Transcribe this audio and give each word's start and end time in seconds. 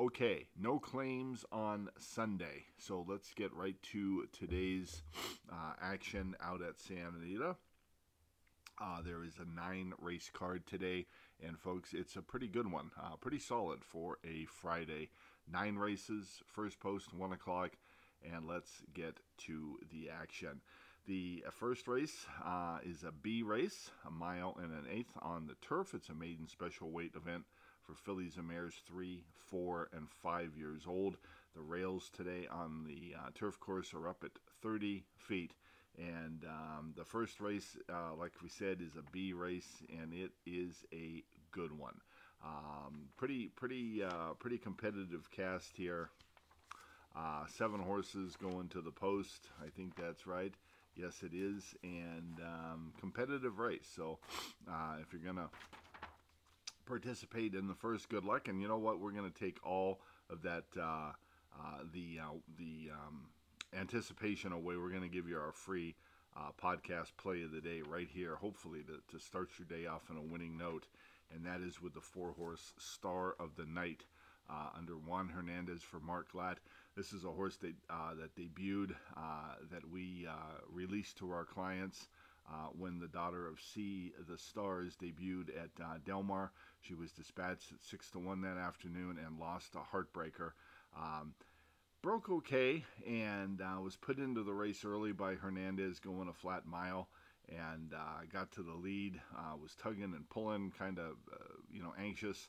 Okay, 0.00 0.46
no 0.58 0.78
claims 0.78 1.44
on 1.52 1.90
Sunday. 1.98 2.64
So 2.78 3.04
let's 3.06 3.34
get 3.34 3.52
right 3.52 3.76
to 3.92 4.26
today's 4.32 5.02
uh, 5.52 5.74
action 5.82 6.34
out 6.42 6.62
at 6.62 6.80
Santa 6.80 7.18
Anita. 7.22 7.56
Uh, 8.80 9.02
there 9.04 9.22
is 9.22 9.34
a 9.38 9.54
nine 9.54 9.92
race 10.00 10.30
card 10.32 10.66
today, 10.66 11.04
and 11.46 11.58
folks, 11.58 11.92
it's 11.92 12.16
a 12.16 12.22
pretty 12.22 12.48
good 12.48 12.72
one, 12.72 12.90
uh, 12.98 13.16
pretty 13.16 13.38
solid 13.38 13.84
for 13.84 14.16
a 14.24 14.46
Friday. 14.46 15.10
Nine 15.46 15.76
races, 15.76 16.42
first 16.46 16.80
post, 16.80 17.12
one 17.12 17.32
o'clock, 17.32 17.72
and 18.24 18.48
let's 18.48 18.82
get 18.94 19.20
to 19.46 19.78
the 19.92 20.08
action. 20.08 20.62
The 21.06 21.44
first 21.50 21.86
race 21.86 22.24
uh, 22.42 22.78
is 22.82 23.04
a 23.04 23.12
B 23.12 23.42
race, 23.42 23.90
a 24.06 24.10
mile 24.10 24.56
and 24.62 24.72
an 24.72 24.86
eighth 24.90 25.12
on 25.20 25.48
the 25.48 25.56
turf. 25.60 25.92
It's 25.92 26.08
a 26.08 26.14
maiden 26.14 26.48
special 26.48 26.90
weight 26.90 27.12
event 27.14 27.44
for 27.82 27.94
fillies 27.94 28.36
and 28.36 28.48
mares 28.48 28.74
three, 28.86 29.24
four, 29.50 29.88
and 29.92 30.08
five 30.08 30.56
years 30.56 30.82
old. 30.86 31.16
The 31.54 31.60
rails 31.60 32.10
today 32.14 32.46
on 32.50 32.84
the 32.84 33.14
uh, 33.18 33.28
turf 33.34 33.58
course 33.60 33.92
are 33.94 34.08
up 34.08 34.24
at 34.24 34.30
30 34.62 35.04
feet. 35.16 35.52
And 35.98 36.44
um, 36.48 36.94
the 36.96 37.04
first 37.04 37.40
race, 37.40 37.76
uh, 37.92 38.14
like 38.18 38.32
we 38.42 38.48
said, 38.48 38.80
is 38.80 38.96
a 38.96 39.10
B 39.12 39.32
race, 39.34 39.82
and 40.00 40.14
it 40.14 40.30
is 40.46 40.84
a 40.92 41.22
good 41.50 41.76
one. 41.78 42.00
Um, 42.44 43.08
pretty, 43.16 43.48
pretty, 43.48 44.02
uh, 44.02 44.32
pretty 44.38 44.58
competitive 44.58 45.30
cast 45.30 45.76
here. 45.76 46.08
Uh, 47.14 47.44
seven 47.46 47.78
horses 47.78 48.36
going 48.36 48.68
to 48.68 48.80
the 48.80 48.90
post. 48.90 49.48
I 49.62 49.68
think 49.68 49.94
that's 49.96 50.26
right. 50.26 50.54
Yes, 50.96 51.22
it 51.22 51.34
is, 51.34 51.74
and 51.82 52.40
um, 52.42 52.92
competitive 53.00 53.58
race. 53.58 53.86
So, 53.94 54.18
uh, 54.70 54.96
if 55.00 55.12
you're 55.12 55.22
gonna 55.22 55.48
participate 56.86 57.54
in 57.54 57.68
the 57.68 57.74
first 57.74 58.08
good 58.08 58.24
luck. 58.24 58.48
And 58.48 58.60
you 58.60 58.68
know 58.68 58.78
what? 58.78 59.00
We're 59.00 59.12
going 59.12 59.30
to 59.30 59.38
take 59.38 59.58
all 59.64 60.00
of 60.30 60.42
that, 60.42 60.64
uh, 60.78 61.12
uh, 61.58 61.78
the, 61.92 62.20
uh, 62.20 62.34
the 62.58 62.90
um, 62.92 63.26
anticipation 63.78 64.52
away. 64.52 64.76
We're 64.76 64.90
going 64.90 65.02
to 65.02 65.08
give 65.08 65.28
you 65.28 65.38
our 65.38 65.52
free 65.52 65.94
uh, 66.36 66.50
podcast 66.62 67.12
play 67.16 67.42
of 67.42 67.52
the 67.52 67.60
day 67.60 67.82
right 67.82 68.08
here, 68.12 68.36
hopefully, 68.36 68.80
to, 68.82 69.00
to 69.16 69.22
start 69.22 69.50
your 69.58 69.66
day 69.66 69.86
off 69.86 70.10
on 70.10 70.16
a 70.16 70.22
winning 70.22 70.56
note. 70.56 70.86
And 71.34 71.44
that 71.46 71.60
is 71.60 71.80
with 71.80 71.94
the 71.94 72.00
four 72.00 72.32
horse 72.32 72.72
Star 72.78 73.34
of 73.38 73.56
the 73.56 73.66
Night. 73.66 74.04
Uh, 74.50 74.68
under 74.76 74.94
Juan 74.94 75.28
Hernandez 75.28 75.82
for 75.82 76.00
Mark 76.00 76.32
Glatt. 76.32 76.56
This 76.96 77.12
is 77.12 77.24
a 77.24 77.30
horse 77.30 77.56
that 77.58 77.74
uh, 77.88 78.12
that 78.20 78.36
debuted 78.36 78.90
uh, 79.16 79.54
that 79.70 79.88
we 79.88 80.26
uh, 80.28 80.60
released 80.70 81.16
to 81.18 81.30
our 81.30 81.44
clients 81.44 82.08
uh, 82.48 82.68
when 82.78 82.98
the 82.98 83.08
daughter 83.08 83.46
of 83.46 83.60
Sea 83.60 84.12
the 84.28 84.38
Stars 84.38 84.96
debuted 85.00 85.50
at 85.50 85.70
uh, 85.82 85.98
Del 86.04 86.22
Mar. 86.22 86.52
She 86.80 86.94
was 86.94 87.12
dispatched 87.12 87.72
at 87.72 87.82
six 87.82 88.10
to 88.10 88.18
one 88.18 88.40
that 88.42 88.56
afternoon 88.56 89.18
and 89.24 89.38
lost 89.38 89.74
a 89.74 89.96
heartbreaker. 89.96 90.52
Um, 90.96 91.34
broke 92.02 92.28
okay 92.28 92.84
and 93.06 93.60
uh, 93.60 93.80
was 93.80 93.96
put 93.96 94.18
into 94.18 94.42
the 94.42 94.52
race 94.52 94.84
early 94.84 95.12
by 95.12 95.34
Hernandez 95.34 96.00
going 96.00 96.28
a 96.28 96.32
flat 96.32 96.66
mile 96.66 97.08
and 97.48 97.92
uh, 97.94 98.24
got 98.32 98.50
to 98.52 98.62
the 98.62 98.74
lead. 98.74 99.20
Uh, 99.36 99.56
was 99.60 99.74
tugging 99.74 100.02
and 100.02 100.28
pulling, 100.28 100.72
kind 100.76 100.98
of 100.98 101.16
uh, 101.32 101.54
you 101.70 101.82
know 101.82 101.94
anxious. 101.98 102.48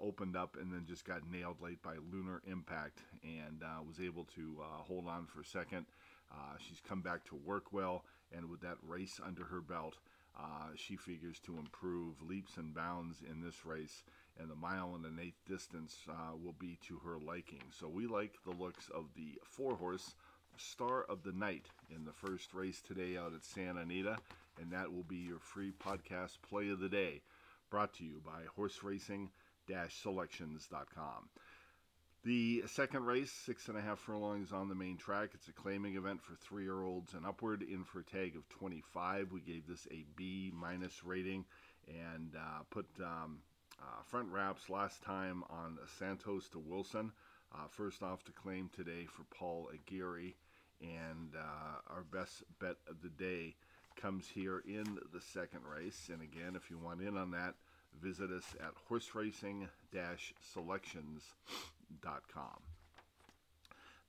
opened 0.00 0.36
up 0.36 0.56
and 0.60 0.72
then 0.72 0.84
just 0.86 1.04
got 1.04 1.20
nailed 1.30 1.60
late 1.60 1.82
by 1.82 1.94
Lunar 2.10 2.42
Impact 2.50 3.00
and 3.22 3.62
was 3.86 4.00
able 4.00 4.24
to 4.24 4.56
hold 4.86 5.06
on 5.06 5.26
for 5.26 5.40
a 5.40 5.44
second. 5.44 5.86
Uh, 6.30 6.56
she's 6.58 6.80
come 6.80 7.00
back 7.00 7.24
to 7.24 7.36
work 7.36 7.72
well, 7.72 8.04
and 8.34 8.48
with 8.48 8.60
that 8.60 8.76
race 8.86 9.20
under 9.24 9.44
her 9.44 9.60
belt, 9.60 9.98
uh, 10.38 10.68
she 10.74 10.96
figures 10.96 11.38
to 11.40 11.58
improve 11.58 12.20
leaps 12.22 12.56
and 12.56 12.74
bounds 12.74 13.22
in 13.30 13.40
this 13.40 13.64
race, 13.64 14.02
and 14.38 14.50
the 14.50 14.54
mile 14.54 14.94
and 14.94 15.04
an 15.04 15.18
eighth 15.20 15.44
distance 15.48 15.98
uh, 16.10 16.36
will 16.42 16.54
be 16.58 16.78
to 16.86 16.98
her 16.98 17.18
liking. 17.18 17.62
So 17.70 17.88
we 17.88 18.06
like 18.06 18.34
the 18.44 18.62
looks 18.62 18.88
of 18.94 19.06
the 19.16 19.38
four 19.44 19.76
horse 19.76 20.14
Star 20.58 21.04
of 21.04 21.22
the 21.22 21.32
Night 21.32 21.66
in 21.94 22.04
the 22.04 22.12
first 22.12 22.54
race 22.54 22.80
today 22.80 23.16
out 23.16 23.34
at 23.34 23.44
Santa 23.44 23.80
Anita, 23.80 24.16
and 24.60 24.70
that 24.72 24.92
will 24.92 25.04
be 25.04 25.16
your 25.16 25.38
free 25.38 25.72
podcast 25.72 26.38
play 26.48 26.70
of 26.70 26.80
the 26.80 26.88
day, 26.88 27.22
brought 27.70 27.94
to 27.94 28.04
you 28.04 28.22
by 28.24 28.42
horse 28.54 28.82
racing 28.82 29.30
selections.com. 29.88 31.28
The 32.26 32.64
second 32.66 33.06
race, 33.06 33.30
six 33.30 33.68
and 33.68 33.78
a 33.78 33.80
half 33.80 34.00
furlongs 34.00 34.50
on 34.50 34.68
the 34.68 34.74
main 34.74 34.96
track. 34.96 35.30
It's 35.32 35.46
a 35.46 35.52
claiming 35.52 35.94
event 35.94 36.20
for 36.20 36.34
three 36.34 36.64
year 36.64 36.82
olds 36.82 37.14
and 37.14 37.24
upward, 37.24 37.62
in 37.62 37.84
for 37.84 38.00
a 38.00 38.02
tag 38.02 38.34
of 38.34 38.48
25. 38.48 39.30
We 39.30 39.40
gave 39.40 39.68
this 39.68 39.86
a 39.92 40.04
B 40.16 40.50
minus 40.52 41.04
rating 41.04 41.44
and 41.86 42.34
uh, 42.34 42.64
put 42.68 42.86
um, 43.00 43.38
uh, 43.80 44.02
front 44.02 44.32
wraps 44.32 44.68
last 44.68 45.04
time 45.04 45.44
on 45.48 45.78
Santos 46.00 46.48
to 46.48 46.58
Wilson. 46.58 47.12
Uh, 47.54 47.68
first 47.70 48.02
off 48.02 48.24
to 48.24 48.32
claim 48.32 48.70
today 48.74 49.06
for 49.06 49.22
Paul 49.32 49.70
Aguirre. 49.72 50.34
And 50.80 51.36
uh, 51.38 51.94
our 51.94 52.02
best 52.12 52.42
bet 52.58 52.74
of 52.90 53.02
the 53.04 53.08
day 53.08 53.54
comes 53.94 54.26
here 54.26 54.64
in 54.66 54.98
the 55.14 55.20
second 55.20 55.60
race. 55.64 56.10
And 56.12 56.20
again, 56.22 56.56
if 56.56 56.70
you 56.70 56.78
want 56.78 57.02
in 57.02 57.16
on 57.16 57.30
that, 57.30 57.54
visit 58.02 58.32
us 58.32 58.56
at 58.58 58.72
horseracing 58.88 59.68
selections.com. 60.42 61.75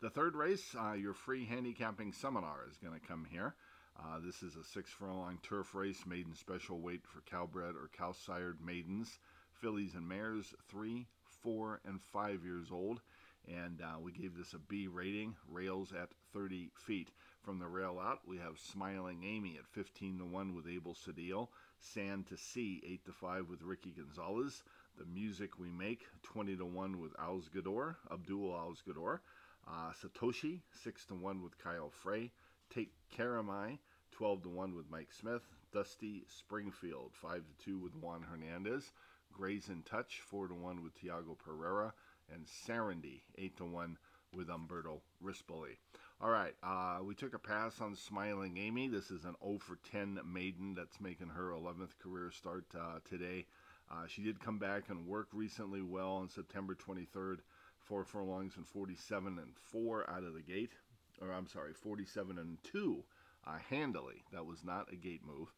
The 0.02 0.10
third 0.10 0.36
race, 0.36 0.76
uh, 0.80 0.94
your 0.94 1.14
free 1.14 1.46
handicapping 1.46 2.14
seminar, 2.14 2.66
is 2.70 2.78
going 2.78 3.00
to 3.00 3.08
come 3.08 3.26
here. 3.32 3.56
Uh, 4.00 4.20
this 4.24 4.44
is 4.44 4.56
a 4.56 4.64
six 4.64 4.92
furlong 4.92 5.40
turf 5.42 5.74
race, 5.74 6.06
maiden 6.06 6.36
special 6.36 6.80
weight 6.80 7.02
for 7.08 7.22
Cal-bred 7.22 7.74
or 7.76 7.90
Cal-sired 7.98 8.60
maidens, 8.64 9.18
fillies 9.52 9.96
and 9.96 10.08
mares, 10.08 10.54
three, 10.70 11.08
four, 11.42 11.82
and 11.84 12.00
five 12.00 12.44
years 12.44 12.68
old. 12.72 13.02
And 13.48 13.82
uh, 13.82 14.00
we 14.00 14.12
gave 14.12 14.36
this 14.38 14.54
a 14.54 14.60
B 14.60 14.88
rating, 14.88 15.36
rails 15.50 15.94
at 15.94 16.10
30 16.34 16.70
feet. 16.76 17.10
From 17.42 17.60
the 17.60 17.68
rail 17.68 17.98
out, 18.00 18.20
we 18.28 18.38
have 18.38 18.60
Smiling 18.60 19.24
Amy 19.24 19.58
at 19.58 19.66
15 19.68 20.20
to 20.20 20.26
1 20.26 20.54
with 20.54 20.68
Abel 20.68 20.94
Cedillo, 20.94 21.48
Sand 21.80 22.28
to 22.28 22.38
Sea 22.38 22.84
8 22.86 23.06
to 23.06 23.12
5 23.14 23.50
with 23.50 23.64
Ricky 23.64 23.92
Gonzalez, 23.92 24.64
The 24.98 25.06
Music 25.06 25.60
We 25.60 25.70
Make 25.70 26.08
20 26.24 26.58
to 26.58 26.66
1 26.66 27.00
with 27.00 27.16
Alsgador, 27.18 27.98
Abdul 28.12 28.50
Alsgador, 28.50 29.20
uh, 29.68 29.92
Satoshi 29.92 30.62
6 30.84 31.06
to 31.06 31.14
1 31.14 31.44
with 31.44 31.58
Kyle 31.60 31.92
Frey, 31.92 32.32
Take 32.74 32.92
My 33.20 33.78
12 34.12 34.44
to 34.44 34.50
1 34.50 34.76
with 34.76 34.90
Mike 34.90 35.12
Smith, 35.12 35.44
Dusty 35.72 36.24
Springfield 36.28 37.12
5 37.14 37.44
to 37.46 37.66
2 37.66 37.78
with 37.78 37.96
Juan 37.98 38.24
Hernandez, 38.24 38.92
Grays 39.32 39.70
in 39.70 39.84
Touch 39.84 40.22
4 40.32 40.48
to 40.48 40.56
1 40.56 40.82
with 40.82 41.00
Tiago 41.00 41.36
Pereira, 41.36 41.94
and 42.34 42.48
Sarandy 42.48 43.22
8 43.38 43.56
to 43.58 43.66
1 43.66 43.98
with 44.34 44.50
Umberto 44.50 45.02
Rispoli. 45.24 45.78
All 46.20 46.32
right, 46.32 46.56
uh, 46.64 47.04
we 47.04 47.14
took 47.14 47.36
a 47.36 47.40
pass 47.40 47.80
on 47.82 47.96
Smiling 47.96 48.58
Amy. 48.58 48.88
This 48.88 49.12
is 49.12 49.26
an 49.26 49.36
0 49.44 49.60
for 49.60 49.78
10 49.92 50.22
maiden 50.26 50.74
that's 50.74 51.00
making 51.00 51.30
her 51.30 51.52
11th 51.52 52.00
career 52.00 52.32
start 52.32 52.66
uh, 52.76 52.98
today. 53.08 53.46
Uh, 53.92 54.06
she 54.08 54.22
did 54.22 54.40
come 54.40 54.60
back 54.60 54.90
and 54.90 55.08
work 55.08 55.28
recently 55.34 55.82
well 55.82 56.14
on 56.14 56.30
September 56.30 56.76
23rd, 56.76 57.38
four 57.80 58.04
furlongs 58.04 58.58
and 58.58 58.68
47 58.68 59.40
and 59.40 59.54
four 59.72 60.10
out 60.10 60.24
of 60.24 60.34
the 60.34 60.42
gate, 60.42 60.74
or 61.22 61.32
I'm 61.32 61.48
sorry, 61.48 61.74
47 61.74 62.38
and 62.38 62.58
two 62.64 63.04
uh, 63.46 63.58
handily. 63.70 64.24
That 64.34 64.46
was 64.46 64.64
not 64.64 64.92
a 64.92 64.96
gate 64.96 65.22
move. 65.26 65.54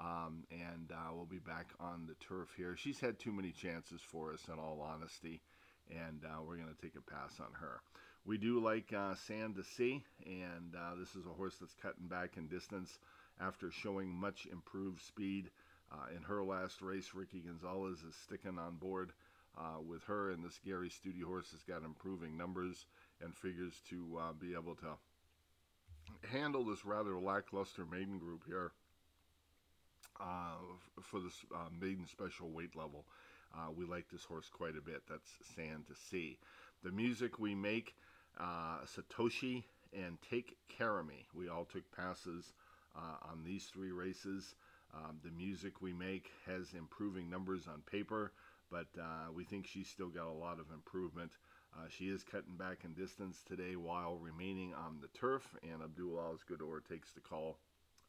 Um, 0.00 0.44
and 0.50 0.90
uh, 0.90 1.14
we'll 1.14 1.26
be 1.26 1.38
back 1.38 1.68
on 1.78 2.06
the 2.06 2.14
turf 2.14 2.48
here. 2.56 2.76
She's 2.76 2.98
had 2.98 3.18
too 3.18 3.32
many 3.32 3.52
chances 3.52 4.00
for 4.00 4.32
us, 4.32 4.40
in 4.52 4.58
all 4.58 4.80
honesty, 4.80 5.40
and 5.88 6.24
uh, 6.24 6.42
we're 6.42 6.56
going 6.56 6.74
to 6.74 6.82
take 6.82 6.96
a 6.96 7.10
pass 7.10 7.38
on 7.38 7.52
her. 7.60 7.80
We 8.24 8.38
do 8.38 8.58
like 8.58 8.92
uh, 8.92 9.14
Sand 9.14 9.54
to 9.56 9.62
Sea, 9.62 10.02
and 10.26 10.74
uh, 10.74 10.96
this 10.98 11.14
is 11.14 11.26
a 11.26 11.36
horse 11.36 11.56
that's 11.60 11.74
cutting 11.80 12.08
back 12.08 12.36
in 12.36 12.48
distance 12.48 12.98
after 13.40 13.70
showing 13.70 14.08
much 14.08 14.46
improved 14.50 15.00
speed. 15.02 15.50
Uh, 15.94 16.16
in 16.16 16.22
her 16.22 16.42
last 16.42 16.82
race, 16.82 17.10
Ricky 17.14 17.40
Gonzalez 17.40 17.98
is 17.98 18.14
sticking 18.24 18.58
on 18.58 18.76
board 18.76 19.12
uh, 19.56 19.80
with 19.86 20.02
her, 20.04 20.32
and 20.32 20.44
this 20.44 20.58
Gary 20.64 20.88
Stute 20.90 21.22
horse 21.22 21.50
has 21.52 21.62
got 21.62 21.84
improving 21.84 22.36
numbers 22.36 22.86
and 23.22 23.34
figures 23.34 23.74
to 23.90 24.18
uh, 24.20 24.32
be 24.32 24.54
able 24.54 24.74
to 24.76 26.28
handle 26.28 26.64
this 26.64 26.84
rather 26.84 27.16
lackluster 27.18 27.84
maiden 27.86 28.18
group 28.18 28.42
here 28.46 28.72
uh, 30.20 30.56
for 31.00 31.20
this 31.20 31.44
maiden 31.80 32.06
special 32.06 32.50
weight 32.50 32.74
level. 32.74 33.04
we 33.76 33.84
like 33.84 34.06
this 34.10 34.24
horse 34.24 34.50
quite 34.52 34.76
a 34.76 34.82
bit. 34.82 35.02
That's 35.08 35.30
Sand 35.54 35.86
to 35.86 35.94
Sea. 35.94 36.38
The 36.82 36.90
music 36.90 37.38
we 37.38 37.54
make, 37.54 37.94
uh, 38.38 38.80
Satoshi 38.84 39.62
and 39.92 40.18
Take 40.28 40.56
Care 40.68 40.98
of 40.98 41.06
Me. 41.06 41.26
We 41.34 41.48
all 41.48 41.64
took 41.64 41.84
passes 41.96 42.52
uh, 42.96 43.30
on 43.30 43.44
these 43.44 43.66
three 43.72 43.92
races. 43.92 44.54
Um, 44.94 45.18
the 45.24 45.30
music 45.30 45.82
we 45.82 45.92
make 45.92 46.30
has 46.46 46.74
improving 46.74 47.28
numbers 47.28 47.66
on 47.66 47.82
paper, 47.90 48.32
but 48.70 48.86
uh, 48.98 49.32
we 49.34 49.44
think 49.44 49.66
she's 49.66 49.88
still 49.88 50.08
got 50.08 50.26
a 50.26 50.32
lot 50.32 50.60
of 50.60 50.66
improvement. 50.72 51.32
Uh, 51.76 51.86
she 51.88 52.04
is 52.04 52.22
cutting 52.22 52.56
back 52.56 52.84
in 52.84 52.94
distance 52.94 53.42
today 53.46 53.74
while 53.74 54.16
remaining 54.16 54.72
on 54.74 54.98
the 55.00 55.08
turf, 55.18 55.56
and 55.64 55.82
Abdul 55.82 56.18
Al 56.20 56.38
takes 56.88 57.10
the 57.12 57.20
call 57.20 57.58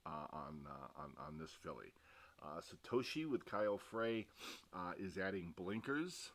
uh, 0.06 0.28
on, 0.32 0.68
uh, 0.68 1.02
on, 1.02 1.10
on 1.28 1.38
this 1.40 1.50
filly. 1.64 1.92
Uh, 2.44 2.62
Satoshi 2.62 3.28
with 3.28 3.46
Kyle 3.46 3.80
Frey 3.80 4.28
uh, 4.74 4.92
is 5.00 5.18
adding 5.18 5.54
blinkers 5.58 6.30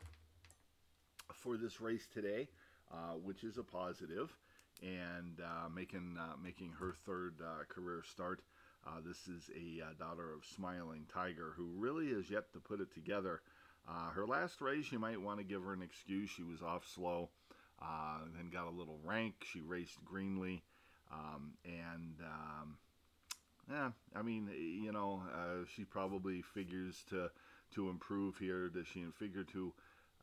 for 1.32 1.56
this 1.56 1.80
race 1.80 2.08
today, 2.12 2.48
which 3.22 3.44
is 3.44 3.58
a 3.58 3.62
positive, 3.62 4.36
and 4.82 5.40
making 5.72 6.18
making 6.42 6.72
her 6.80 6.92
third 7.06 7.34
career 7.68 8.02
start. 8.10 8.40
This 9.04 9.28
is 9.28 9.50
a 9.54 9.94
daughter 9.98 10.32
of 10.32 10.44
Smiling 10.44 11.06
Tiger 11.12 11.52
who 11.56 11.70
really 11.76 12.08
is 12.08 12.30
yet 12.30 12.52
to 12.52 12.58
put 12.58 12.80
it 12.80 12.92
together. 12.92 13.40
Uh, 13.88 14.10
her 14.10 14.26
last 14.26 14.60
race, 14.60 14.92
you 14.92 14.98
might 14.98 15.20
want 15.20 15.38
to 15.38 15.44
give 15.44 15.62
her 15.62 15.72
an 15.72 15.82
excuse. 15.82 16.30
She 16.30 16.42
was 16.42 16.62
off 16.62 16.86
slow, 16.86 17.30
uh, 17.82 18.18
then 18.36 18.50
got 18.50 18.66
a 18.66 18.76
little 18.76 18.98
rank. 19.04 19.34
She 19.50 19.60
raced 19.60 20.04
greenly, 20.04 20.62
um, 21.12 21.52
and 21.64 22.14
um, 22.20 22.76
yeah, 23.70 23.90
I 24.14 24.22
mean, 24.22 24.48
you 24.52 24.92
know, 24.92 25.22
uh, 25.32 25.64
she 25.74 25.84
probably 25.84 26.42
figures 26.42 27.04
to 27.10 27.30
to 27.74 27.88
improve 27.88 28.36
here. 28.38 28.68
Does 28.68 28.86
she 28.86 29.04
figure 29.18 29.44
to 29.44 29.72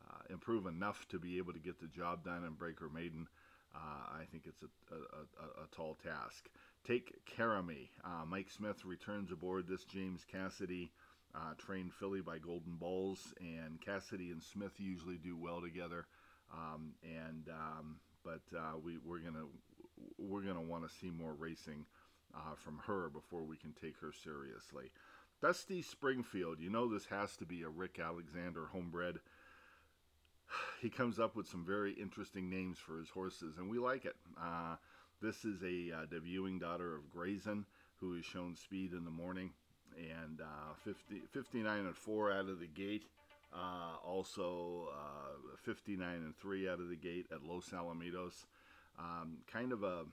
uh, 0.09 0.33
improve 0.33 0.65
enough 0.65 1.07
to 1.09 1.19
be 1.19 1.37
able 1.37 1.53
to 1.53 1.59
get 1.59 1.79
the 1.79 1.87
job 1.87 2.25
done 2.25 2.43
and 2.43 2.57
break 2.57 2.79
her 2.79 2.89
maiden? 2.89 3.27
Uh, 3.75 4.19
I 4.21 4.25
think 4.31 4.43
it's 4.45 4.63
a, 4.63 4.95
a, 4.95 4.97
a, 4.97 5.63
a, 5.63 5.67
tall 5.75 5.97
task. 6.03 6.49
Take 6.87 7.25
care 7.25 7.53
of 7.53 7.65
me. 7.65 7.89
Uh, 8.05 8.23
Mike 8.25 8.49
Smith 8.49 8.85
returns 8.85 9.31
aboard 9.31 9.67
this 9.67 9.83
James 9.83 10.23
Cassidy 10.31 10.91
uh, 11.35 11.53
trained 11.57 11.93
filly 11.93 12.21
by 12.21 12.37
Golden 12.37 12.75
Balls, 12.75 13.33
and 13.41 13.81
Cassidy 13.81 14.31
and 14.31 14.41
Smith 14.41 14.71
usually 14.77 15.17
do 15.17 15.35
well 15.35 15.61
together. 15.61 16.07
Um, 16.53 16.93
and 17.03 17.49
um, 17.49 17.97
but 18.23 18.39
uh, 18.57 18.77
we 18.81 18.99
we're 19.03 19.19
gonna 19.19 19.45
we're 20.17 20.43
gonna 20.43 20.61
want 20.61 20.87
to 20.87 20.95
see 20.95 21.09
more 21.09 21.33
racing 21.33 21.85
uh, 22.33 22.55
from 22.55 22.79
her 22.87 23.09
before 23.09 23.43
we 23.43 23.57
can 23.57 23.73
take 23.73 23.97
her 23.99 24.13
seriously. 24.13 24.91
Dusty 25.41 25.81
Springfield, 25.81 26.61
you 26.61 26.69
know 26.69 26.87
this 26.87 27.07
has 27.07 27.35
to 27.37 27.45
be 27.45 27.63
a 27.63 27.69
Rick 27.69 27.99
Alexander 28.03 28.69
homebred. 28.73 29.19
He 30.81 30.89
comes 30.89 31.19
up 31.19 31.35
with 31.35 31.47
some 31.47 31.65
very 31.65 31.91
interesting 31.93 32.49
names 32.49 32.77
for 32.77 32.99
his 32.99 33.09
horses, 33.09 33.57
and 33.57 33.67
we 33.69 33.79
like 33.79 34.05
it. 34.05 34.15
This 35.21 35.45
is 35.45 35.63
a 35.63 35.91
uh, 35.91 36.05
debuting 36.05 36.59
daughter 36.59 36.95
of 36.95 37.09
Grazen, 37.09 37.65
who 37.99 38.15
has 38.15 38.25
shown 38.25 38.55
speed 38.55 38.93
in 38.93 39.03
the 39.03 39.11
morning 39.11 39.49
and 39.97 40.41
uh, 40.41 40.73
50, 40.83 41.23
59 41.31 41.85
and 41.85 41.95
4 41.95 42.31
out 42.31 42.49
of 42.49 42.59
the 42.59 42.67
gate. 42.67 43.05
Uh, 43.51 43.95
also, 44.05 44.89
uh, 44.93 45.55
59 45.63 46.07
and 46.07 46.37
3 46.37 46.69
out 46.69 46.79
of 46.79 46.89
the 46.89 46.95
gate 46.95 47.25
at 47.31 47.41
Los 47.41 47.69
Alamitos. 47.69 48.45
Um, 48.99 49.37
kind 49.51 49.71
of 49.71 49.83
a 49.83 50.03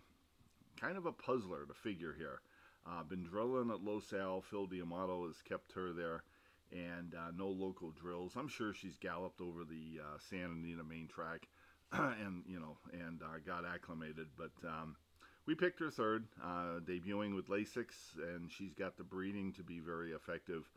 kind 0.81 0.97
of 0.97 1.07
a 1.07 1.13
puzzler 1.13 1.67
to 1.67 1.75
figure 1.75 2.15
here. 2.17 2.41
Uh, 2.87 3.03
been 3.03 3.25
drilling 3.25 3.71
at 3.71 3.83
Los 3.83 4.13
Al. 4.13 4.41
Phil 4.41 4.67
D'Amato 4.67 5.27
has 5.27 5.37
kept 5.43 5.73
her 5.73 5.93
there, 5.93 6.23
and 6.73 7.15
uh, 7.15 7.31
no 7.37 7.49
local 7.49 7.91
drills. 7.91 8.33
I'm 8.37 8.49
sure 8.49 8.75
she's 8.75 8.99
galloped 8.99 9.41
over 9.41 9.65
the 9.65 10.01
uh, 10.01 10.19
Santa 10.31 10.53
Anita 10.53 10.85
main 10.85 11.09
track, 11.09 11.49
and 12.25 12.43
you 12.49 12.59
know, 12.59 12.77
and 12.93 13.21
uh, 13.23 13.39
got 13.47 13.65
acclimated. 13.65 14.27
But 14.37 14.53
um, 14.67 14.97
we 15.47 15.55
picked 15.55 15.81
her 15.81 15.91
third, 15.91 16.27
uh, 16.43 16.81
debuting 16.85 17.35
with 17.35 17.49
Lasix, 17.49 17.87
and 18.19 18.51
she's 18.51 18.75
got 18.75 18.97
the 18.97 19.05
breeding 19.05 19.53
to 19.53 19.63
be 19.63 19.81
very 19.81 20.13
effective. 20.13 20.69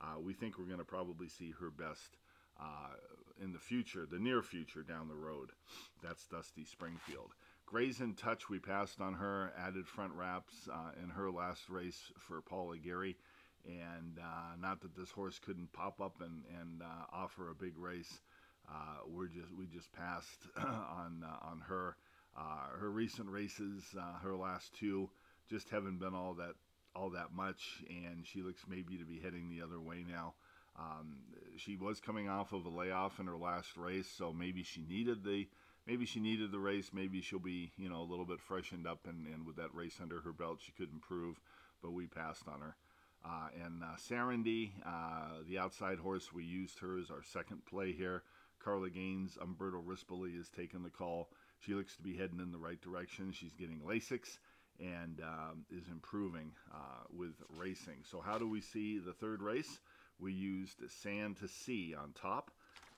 Uh, 0.00 0.20
we 0.20 0.34
think 0.34 0.58
we're 0.58 0.66
going 0.66 0.78
to 0.78 0.84
probably 0.84 1.28
see 1.28 1.52
her 1.58 1.70
best 1.70 2.18
uh, 2.60 2.94
in 3.42 3.52
the 3.52 3.58
future, 3.58 4.06
the 4.10 4.18
near 4.18 4.42
future 4.42 4.82
down 4.82 5.08
the 5.08 5.14
road. 5.14 5.50
That's 6.02 6.26
Dusty 6.26 6.64
Springfield. 6.64 7.30
Grays 7.64 8.00
in 8.00 8.14
Touch, 8.14 8.48
we 8.48 8.58
passed 8.58 9.00
on 9.00 9.14
her, 9.14 9.52
added 9.58 9.86
front 9.86 10.12
wraps 10.12 10.68
uh, 10.72 10.90
in 11.02 11.08
her 11.10 11.30
last 11.30 11.68
race 11.68 12.12
for 12.18 12.40
Paula 12.40 12.76
Gary. 12.78 13.16
And 13.66 14.18
uh, 14.20 14.56
not 14.60 14.80
that 14.82 14.94
this 14.96 15.10
horse 15.10 15.40
couldn't 15.40 15.72
pop 15.72 16.00
up 16.00 16.20
and, 16.20 16.42
and 16.60 16.82
offer 17.12 17.50
a 17.50 17.54
big 17.54 17.76
race. 17.76 18.20
We're 19.06 19.28
just 19.28 19.52
we 19.56 19.66
just 19.66 19.92
passed 19.92 20.46
on 20.58 21.24
on 21.42 21.62
her. 21.68 21.96
Uh, 22.38 22.78
her 22.78 22.90
recent 22.90 23.30
races, 23.30 23.82
uh, 23.98 24.18
her 24.22 24.36
last 24.36 24.74
two, 24.74 25.08
just 25.48 25.70
haven't 25.70 25.98
been 25.98 26.14
all 26.14 26.34
that 26.34 26.54
all 26.94 27.10
that 27.10 27.32
much, 27.32 27.82
and 27.88 28.26
she 28.26 28.42
looks 28.42 28.62
maybe 28.68 28.96
to 28.96 29.04
be 29.04 29.18
heading 29.18 29.48
the 29.48 29.62
other 29.62 29.80
way 29.80 30.04
now. 30.06 30.34
Um, 30.78 31.16
she 31.56 31.76
was 31.76 32.00
coming 32.00 32.28
off 32.28 32.52
of 32.52 32.66
a 32.66 32.68
layoff 32.68 33.18
in 33.18 33.26
her 33.26 33.36
last 33.36 33.76
race, 33.76 34.08
so 34.08 34.32
maybe 34.32 34.62
she 34.62 34.82
needed 34.82 35.24
the 35.24 35.48
maybe 35.86 36.04
she 36.04 36.20
needed 36.20 36.52
the 36.52 36.58
race. 36.58 36.90
Maybe 36.92 37.20
she'll 37.20 37.38
be 37.38 37.72
you 37.76 37.88
know 37.88 38.00
a 38.00 38.10
little 38.10 38.26
bit 38.26 38.40
freshened 38.40 38.86
up, 38.86 39.00
and, 39.06 39.26
and 39.26 39.46
with 39.46 39.56
that 39.56 39.74
race 39.74 39.98
under 40.00 40.20
her 40.20 40.32
belt, 40.32 40.58
she 40.64 40.72
could 40.72 40.92
improve. 40.92 41.40
But 41.82 41.92
we 41.92 42.06
passed 42.06 42.48
on 42.48 42.60
her. 42.60 42.76
Uh, 43.24 43.48
and 43.64 43.82
uh, 43.82 43.96
Sarandy, 43.96 44.70
uh, 44.84 45.42
the 45.48 45.58
outside 45.58 45.98
horse, 45.98 46.32
we 46.32 46.44
used 46.44 46.78
her 46.78 46.98
as 46.98 47.10
our 47.10 47.22
second 47.22 47.64
play 47.66 47.92
here. 47.92 48.22
Carla 48.66 48.90
Gaines, 48.90 49.38
Umberto 49.40 49.80
Rispoli 49.80 50.36
has 50.36 50.48
taken 50.48 50.82
the 50.82 50.90
call. 50.90 51.28
She 51.60 51.72
looks 51.72 51.94
to 51.94 52.02
be 52.02 52.16
heading 52.16 52.40
in 52.40 52.50
the 52.50 52.58
right 52.58 52.80
direction. 52.82 53.30
She's 53.30 53.54
getting 53.54 53.78
Lasix 53.86 54.38
and 54.80 55.20
um, 55.22 55.64
is 55.70 55.86
improving 55.88 56.50
uh, 56.74 57.04
with 57.16 57.34
racing. 57.56 57.98
So, 58.10 58.20
how 58.20 58.38
do 58.38 58.48
we 58.48 58.60
see 58.60 58.98
the 58.98 59.12
third 59.12 59.40
race? 59.40 59.78
We 60.18 60.32
used 60.32 60.78
Sand 60.90 61.36
to 61.36 61.48
Sea 61.48 61.94
on 61.94 62.12
top, 62.20 62.50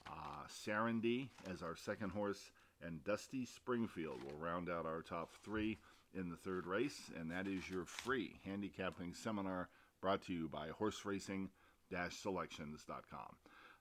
uh, 0.06 0.47
Sarandy 0.49 1.29
as 1.53 1.62
our 1.62 1.76
second 1.76 2.11
horse, 2.12 2.50
and 2.82 3.05
Dusty 3.05 3.44
Springfield 3.44 4.23
will 4.25 4.38
round 4.41 4.70
out 4.70 4.87
our 4.87 5.03
top 5.03 5.32
three 5.44 5.76
in 6.15 6.31
the 6.31 6.37
third 6.37 6.67
race. 6.67 7.11
And 7.20 7.31
that 7.31 7.47
is 7.47 7.69
your 7.69 7.85
free 7.85 8.41
handicapping 8.47 9.12
seminar 9.12 9.69
brought 10.00 10.23
to 10.23 10.32
you 10.32 10.49
by 10.49 10.69
horse 10.69 11.05
racing 11.05 11.50
selections.com. 12.11 13.37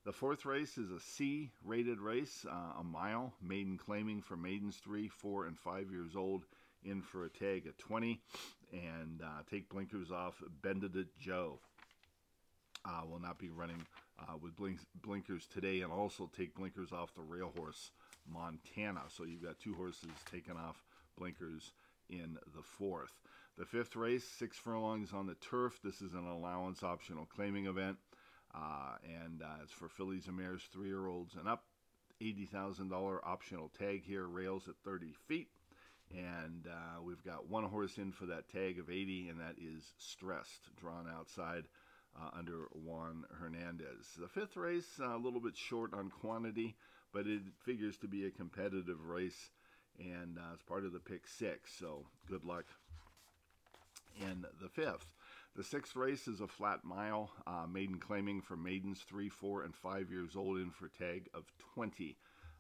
The 0.07 0.13
fourth 0.13 0.45
race 0.45 0.77
is 0.77 0.89
a 0.89 1.01
C 1.01 1.51
rated 1.65 1.99
race, 1.99 2.45
uh, 2.49 2.79
a 2.79 2.83
mile, 2.85 3.33
maiden 3.41 3.77
claiming 3.77 4.21
for 4.21 4.37
maidens 4.37 4.77
three, 4.77 5.09
four, 5.09 5.47
and 5.47 5.59
five 5.59 5.91
years 5.91 6.15
old, 6.15 6.45
in 6.85 7.01
for 7.01 7.25
a 7.25 7.29
tag 7.29 7.67
at 7.67 7.77
20. 7.77 8.17
And 8.71 9.21
uh, 9.21 9.41
take 9.51 9.67
blinkers 9.67 10.09
off, 10.09 10.41
Bended 10.61 10.93
Benedict 10.93 11.19
Joe. 11.19 11.59
Uh, 12.85 13.01
will 13.05 13.19
not 13.19 13.37
be 13.37 13.49
running 13.49 13.85
uh, 14.17 14.37
with 14.41 14.55
blink- 14.55 14.79
blinkers 15.03 15.45
today, 15.45 15.81
and 15.81 15.91
also 15.91 16.31
take 16.37 16.55
blinkers 16.55 16.93
off 16.93 17.13
the 17.13 17.21
rail 17.21 17.51
horse 17.57 17.91
Montana. 18.31 19.01
So 19.09 19.25
you've 19.25 19.43
got 19.43 19.59
two 19.59 19.73
horses 19.73 20.11
taking 20.31 20.55
off 20.55 20.85
blinkers 21.19 21.73
in 22.09 22.37
the 22.55 22.63
fourth. 22.63 23.11
The 23.57 23.65
fifth 23.65 23.97
race, 23.97 24.23
six 24.23 24.55
furlongs 24.55 25.11
on 25.11 25.27
the 25.27 25.35
turf. 25.35 25.81
This 25.83 26.01
is 26.01 26.13
an 26.13 26.25
allowance 26.25 26.81
optional 26.81 27.25
claiming 27.25 27.65
event. 27.65 27.97
Uh, 28.57 28.95
and 29.23 29.41
uh, 29.41 29.61
it's 29.63 29.73
for 29.73 29.87
fillies 29.87 30.27
and 30.27 30.37
mares, 30.37 30.63
three 30.73 30.87
year 30.87 31.07
olds 31.07 31.35
and 31.35 31.47
up. 31.47 31.63
$80,000 32.21 33.19
optional 33.23 33.69
tag 33.77 34.03
here, 34.03 34.25
rails 34.25 34.67
at 34.67 34.73
30 34.83 35.13
feet. 35.27 35.49
And 36.11 36.65
uh, 36.67 37.01
we've 37.03 37.23
got 37.23 37.49
one 37.49 37.65
horse 37.65 37.97
in 37.97 38.11
for 38.11 38.25
that 38.27 38.49
tag 38.49 38.79
of 38.79 38.89
80, 38.89 39.29
and 39.29 39.39
that 39.39 39.55
is 39.61 39.83
Stressed, 39.97 40.75
drawn 40.79 41.05
outside 41.07 41.65
uh, 42.19 42.29
under 42.37 42.67
Juan 42.73 43.25
Hernandez. 43.39 44.07
The 44.17 44.27
fifth 44.27 44.55
race, 44.55 44.99
uh, 44.99 45.15
a 45.15 45.19
little 45.19 45.41
bit 45.41 45.57
short 45.57 45.93
on 45.93 46.09
quantity, 46.09 46.75
but 47.13 47.27
it 47.27 47.41
figures 47.65 47.97
to 47.97 48.07
be 48.07 48.25
a 48.25 48.31
competitive 48.31 49.05
race, 49.05 49.49
and 49.99 50.37
uh, 50.37 50.53
it's 50.53 50.63
part 50.63 50.85
of 50.85 50.93
the 50.93 50.99
pick 50.99 51.27
six, 51.27 51.73
so 51.77 52.05
good 52.29 52.45
luck 52.45 52.65
in 54.21 54.45
the 54.61 54.69
fifth. 54.69 55.05
The 55.57 55.63
sixth 55.63 55.95
race 55.95 56.27
is 56.27 56.39
a 56.39 56.47
flat 56.47 56.83
mile, 56.83 57.31
uh, 57.47 57.65
maiden 57.67 57.97
claiming 57.97 58.41
for 58.41 58.55
maidens 58.55 59.03
3, 59.09 59.27
4, 59.27 59.63
and 59.63 59.75
5 59.75 60.11
years 60.11 60.35
old 60.35 60.59
in 60.59 60.69
for 60.69 60.87
tag 60.87 61.29
of 61.33 61.51
20. 61.73 62.15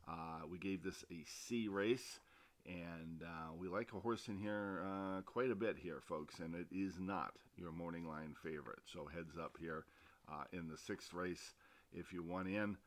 Uh, 0.07 0.39
we 0.49 0.57
gave 0.57 0.81
this 0.81 1.05
a 1.11 1.23
C 1.27 1.67
race, 1.67 2.19
and 2.65 3.21
uh, 3.21 3.53
we 3.55 3.67
like 3.67 3.93
a 3.93 3.99
horse 3.99 4.29
in 4.29 4.39
here 4.39 4.81
uh, 4.83 5.21
quite 5.21 5.51
a 5.51 5.55
bit 5.55 5.77
here, 5.77 6.01
folks, 6.01 6.39
and 6.39 6.55
it 6.55 6.65
is 6.71 6.99
not 6.99 7.35
your 7.55 7.71
morning 7.71 8.07
line 8.07 8.33
favorite. 8.41 8.79
So 8.91 9.05
heads 9.05 9.37
up 9.39 9.57
here 9.59 9.85
uh, 10.27 10.45
in 10.51 10.67
the 10.67 10.77
sixth 10.77 11.13
race. 11.13 11.53
If 11.93 12.11
you 12.11 12.23
want 12.23 12.47
in, 12.47 12.77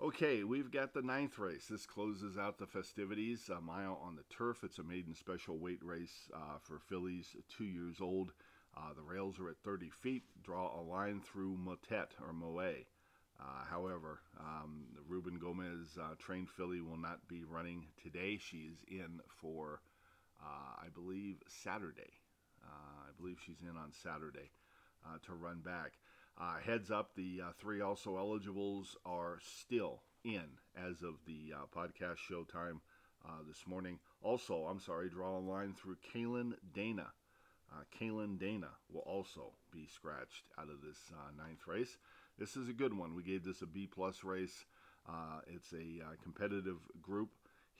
Okay, 0.00 0.44
we've 0.44 0.70
got 0.70 0.94
the 0.94 1.02
ninth 1.02 1.40
race. 1.40 1.66
This 1.68 1.84
closes 1.84 2.38
out 2.38 2.58
the 2.58 2.66
festivities. 2.66 3.48
A 3.48 3.60
mile 3.60 4.00
on 4.04 4.14
the 4.14 4.22
turf. 4.32 4.62
It's 4.62 4.78
a 4.78 4.84
maiden 4.84 5.14
special 5.14 5.58
weight 5.58 5.82
race 5.82 6.30
uh, 6.32 6.58
for 6.60 6.78
fillies 6.78 7.34
two 7.48 7.64
years 7.64 7.96
old. 8.00 8.32
Uh, 8.76 8.92
the 8.94 9.02
rails 9.02 9.40
are 9.40 9.48
at 9.48 9.58
30 9.64 9.90
feet. 9.90 10.22
Draw 10.44 10.80
a 10.80 10.82
line 10.82 11.20
through 11.20 11.56
Motet 11.56 12.12
or 12.24 12.32
Moe. 12.32 12.74
Uh, 13.40 13.64
however, 13.68 14.20
um, 14.38 14.84
Ruben 15.08 15.38
Gomez, 15.38 15.98
uh, 16.00 16.14
trained 16.18 16.48
filly, 16.48 16.80
will 16.80 16.96
not 16.96 17.26
be 17.28 17.42
running 17.44 17.86
today. 18.00 18.36
She 18.36 18.68
is 18.72 18.84
in 18.88 19.20
for, 19.28 19.80
uh, 20.42 20.84
I 20.84 20.88
believe, 20.94 21.36
Saturday. 21.48 22.12
Uh, 22.62 23.08
I 23.08 23.20
believe 23.20 23.38
she's 23.44 23.62
in 23.62 23.76
on 23.76 23.92
Saturday 23.92 24.50
uh, 25.06 25.18
to 25.26 25.34
run 25.34 25.60
back. 25.60 25.92
heads 26.64 26.90
up, 26.90 27.14
the 27.16 27.40
three 27.58 27.80
also 27.80 28.16
eligibles 28.16 28.96
are 29.04 29.38
still 29.42 30.02
in 30.24 30.58
as 30.76 31.02
of 31.02 31.14
the 31.26 31.52
podcast 31.74 32.18
showtime 32.30 32.80
uh 33.24 33.42
this 33.46 33.66
morning. 33.66 33.98
Also, 34.22 34.66
I'm 34.66 34.80
sorry, 34.80 35.08
draw 35.08 35.38
a 35.38 35.40
line 35.40 35.74
through 35.74 35.96
Kalen 36.14 36.52
Dana. 36.74 37.08
Uh, 37.72 37.82
Kalen 38.00 38.38
Dana 38.38 38.70
will 38.90 39.02
also 39.02 39.52
be 39.72 39.86
scratched 39.86 40.44
out 40.58 40.68
of 40.68 40.80
this 40.80 40.96
uh, 41.12 41.30
ninth 41.36 41.66
race. 41.66 41.98
This 42.38 42.56
is 42.56 42.68
a 42.68 42.72
good 42.72 42.96
one. 42.96 43.14
We 43.14 43.22
gave 43.22 43.44
this 43.44 43.62
a 43.62 43.66
B 43.66 43.86
plus 43.86 44.24
race. 44.24 44.64
Uh, 45.08 45.40
it's 45.46 45.72
a 45.72 46.04
uh, 46.04 46.10
competitive 46.22 46.78
group 47.02 47.30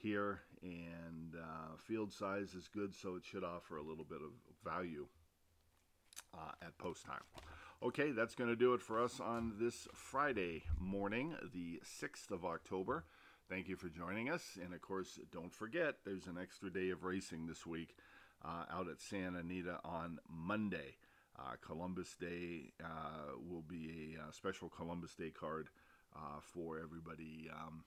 here, 0.01 0.41
and 0.61 1.35
uh, 1.35 1.77
field 1.77 2.11
size 2.11 2.53
is 2.53 2.67
good, 2.67 2.93
so 2.95 3.15
it 3.15 3.23
should 3.25 3.43
offer 3.43 3.77
a 3.77 3.83
little 3.83 4.05
bit 4.05 4.19
of 4.21 4.31
value 4.63 5.07
uh, 6.33 6.51
at 6.61 6.77
post 6.77 7.05
time. 7.05 7.21
Okay, 7.81 8.11
that's 8.11 8.35
going 8.35 8.49
to 8.49 8.55
do 8.55 8.73
it 8.73 8.81
for 8.81 9.01
us 9.01 9.19
on 9.19 9.53
this 9.59 9.87
Friday 9.93 10.63
morning, 10.79 11.35
the 11.53 11.81
6th 12.01 12.31
of 12.31 12.43
October. 12.45 13.05
Thank 13.49 13.69
you 13.69 13.77
for 13.77 13.87
joining 13.87 14.29
us. 14.29 14.57
And 14.63 14.73
of 14.73 14.81
course, 14.81 15.19
don't 15.31 15.53
forget, 15.53 15.95
there's 16.05 16.27
an 16.27 16.37
extra 16.39 16.71
day 16.71 16.89
of 16.89 17.03
racing 17.03 17.47
this 17.47 17.65
week 17.65 17.95
uh, 18.43 18.65
out 18.71 18.89
at 18.89 18.99
Santa 18.99 19.39
Anita 19.39 19.79
on 19.83 20.19
Monday. 20.29 20.97
Uh, 21.37 21.53
Columbus 21.65 22.15
Day 22.19 22.73
uh, 22.83 23.37
will 23.49 23.61
be 23.61 24.15
a 24.17 24.21
uh, 24.21 24.31
special 24.31 24.67
Columbus 24.69 25.15
Day 25.15 25.31
card 25.31 25.69
for 26.41 26.79
everybody. 26.79 27.49
Um, 27.53 27.83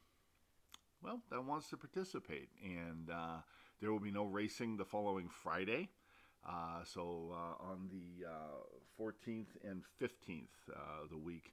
well, 1.02 1.20
that 1.30 1.44
wants 1.44 1.68
to 1.70 1.76
participate, 1.76 2.48
and 2.62 3.10
uh, 3.10 3.38
there 3.80 3.90
will 3.90 4.00
be 4.00 4.10
no 4.10 4.24
racing 4.24 4.76
the 4.76 4.84
following 4.84 5.28
Friday. 5.28 5.88
so 6.84 7.34
on 7.60 7.88
the 7.90 8.26
14th 9.00 9.56
and 9.64 9.82
15th, 10.00 10.68
of 11.02 11.10
the 11.10 11.18
week 11.18 11.52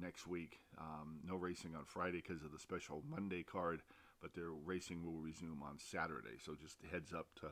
next 0.00 0.26
week, 0.26 0.60
um, 0.78 1.20
no 1.26 1.36
racing 1.36 1.74
on 1.74 1.84
Friday 1.84 2.22
because 2.26 2.42
of 2.42 2.52
the 2.52 2.58
special 2.58 3.02
Monday 3.08 3.42
card, 3.42 3.82
but 4.20 4.34
their 4.34 4.50
racing 4.50 5.04
will 5.04 5.18
resume 5.20 5.62
on 5.62 5.78
Saturday. 5.78 6.38
So 6.44 6.54
just 6.60 6.78
heads 6.90 7.12
up 7.12 7.26
to 7.40 7.48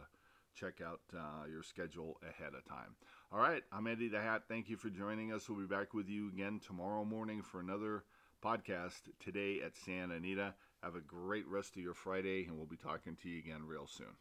check 0.54 0.80
out 0.84 1.00
uh, 1.16 1.46
your 1.50 1.62
schedule 1.62 2.16
ahead 2.22 2.54
of 2.54 2.64
time. 2.64 2.94
All 3.32 3.38
right, 3.40 3.62
I'm 3.72 3.86
Eddie 3.86 4.08
the 4.08 4.20
Hat. 4.20 4.42
Thank 4.48 4.68
you 4.68 4.76
for 4.76 4.88
joining 4.88 5.32
us. 5.32 5.48
We'll 5.48 5.58
be 5.58 5.66
back 5.66 5.94
with 5.94 6.08
you 6.08 6.28
again 6.28 6.60
tomorrow 6.64 7.04
morning 7.04 7.42
for 7.42 7.60
another 7.60 8.04
podcast 8.44 9.00
today 9.20 9.60
at 9.64 9.76
Santa 9.76 10.14
Anita. 10.14 10.54
Have 10.84 10.96
a 10.96 11.00
great 11.00 11.48
rest 11.48 11.76
of 11.76 11.82
your 11.82 11.94
Friday, 11.94 12.44
and 12.44 12.58
we'll 12.58 12.66
be 12.66 12.76
talking 12.76 13.16
to 13.22 13.28
you 13.30 13.38
again 13.38 13.62
real 13.66 13.86
soon. 13.86 14.14